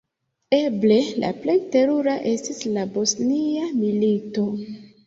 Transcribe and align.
Eble 0.59 0.95
la 1.25 1.29
plej 1.43 1.57
terura 1.77 2.17
estis 2.33 2.65
la 2.79 2.89
Bosnia 2.99 3.73
Milito. 3.85 4.53